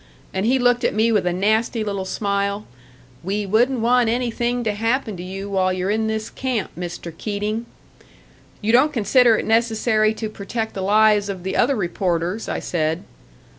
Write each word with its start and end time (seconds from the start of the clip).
And 0.33 0.47
he 0.47 0.57
looked 0.57 0.83
at 0.83 0.95
me 0.95 1.11
with 1.11 1.27
a 1.27 1.31
nasty 1.31 1.83
little 1.83 2.05
smile. 2.05 2.65
'We 3.23 3.45
wouldn't 3.45 3.81
want 3.81 4.09
anything 4.09 4.63
to 4.63 4.71
happen 4.73 5.15
to 5.15 5.21
you 5.21 5.47
while 5.51 5.71
you're 5.71 5.91
in 5.91 6.07
this 6.07 6.31
camp, 6.31 6.71
Mr. 6.75 7.15
Keating.' 7.15 7.67
'You 8.61 8.71
don't 8.71 8.93
consider 8.93 9.37
it 9.37 9.45
necessary 9.45 10.15
to 10.15 10.27
protect 10.27 10.73
the 10.73 10.81
lives 10.81 11.29
of 11.29 11.43
the 11.43 11.55
other 11.55 11.75
reporters,' 11.75 12.49
I 12.49 12.57
said. 12.57 13.03